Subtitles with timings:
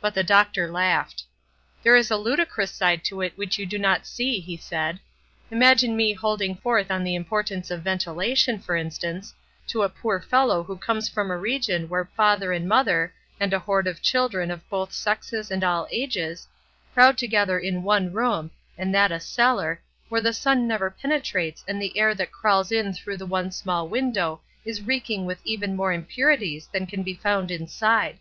[0.00, 1.24] But the doctor laughed.
[1.82, 5.00] "There is a ludicrous side to it which you do not see," he said.
[5.50, 9.34] "Imagine me holding forth on the importance of ventilation, for instance,
[9.66, 13.58] to a poor follow who comes from a region where father and mother, and a
[13.58, 16.46] horde of children of both sexes and all ages,
[16.94, 21.82] crowd together in one room, and that a cellar, where the sun never penetrates and
[21.82, 25.92] the air that crawls in through the one small window is reeking with even more
[25.92, 28.20] impurities than can be found inside.